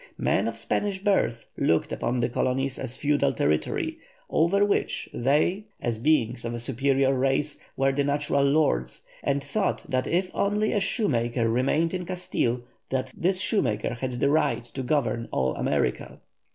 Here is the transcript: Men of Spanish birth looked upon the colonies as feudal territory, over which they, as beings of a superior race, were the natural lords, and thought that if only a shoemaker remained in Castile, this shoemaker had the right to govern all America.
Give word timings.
Men 0.17 0.47
of 0.47 0.57
Spanish 0.57 0.97
birth 0.97 1.45
looked 1.59 1.91
upon 1.91 2.21
the 2.21 2.29
colonies 2.29 2.79
as 2.79 2.97
feudal 2.97 3.33
territory, 3.33 3.99
over 4.31 4.65
which 4.65 5.07
they, 5.13 5.65
as 5.79 5.99
beings 5.99 6.43
of 6.43 6.55
a 6.55 6.59
superior 6.59 7.13
race, 7.13 7.59
were 7.77 7.91
the 7.91 8.03
natural 8.03 8.41
lords, 8.43 9.05
and 9.21 9.43
thought 9.43 9.85
that 9.87 10.07
if 10.07 10.31
only 10.33 10.71
a 10.73 10.79
shoemaker 10.79 11.47
remained 11.47 11.93
in 11.93 12.07
Castile, 12.07 12.61
this 13.15 13.39
shoemaker 13.39 13.93
had 13.93 14.13
the 14.13 14.29
right 14.31 14.65
to 14.65 14.81
govern 14.81 15.27
all 15.31 15.53
America. 15.55 16.19